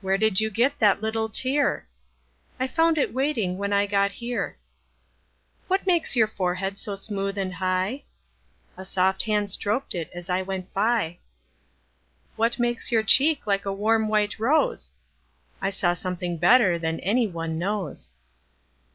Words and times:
Where 0.00 0.16
did 0.16 0.40
you 0.40 0.48
get 0.48 0.78
that 0.78 1.02
little 1.02 1.28
tear?I 1.28 2.66
found 2.66 2.96
it 2.96 3.12
waiting 3.12 3.58
when 3.58 3.70
I 3.70 3.86
got 3.86 4.12
here. 4.12 4.56
What 5.68 5.86
makes 5.86 6.16
your 6.16 6.26
forehead 6.26 6.78
so 6.78 6.94
smooth 6.94 7.36
and 7.36 7.52
high?A 7.56 8.84
soft 8.86 9.24
hand 9.24 9.48
strok'd 9.50 9.94
it 9.94 10.08
as 10.14 10.30
I 10.30 10.40
went 10.40 10.72
by. 10.72 11.18
What 12.36 12.58
makes 12.58 12.90
your 12.90 13.02
cheek 13.02 13.46
like 13.46 13.66
a 13.66 13.74
warm 13.74 14.08
white 14.08 14.38
rose?I 14.38 15.68
saw 15.68 15.92
something 15.92 16.38
better 16.38 16.78
than 16.78 16.98
any 17.00 17.26
one 17.26 17.58
knows. 17.58 18.12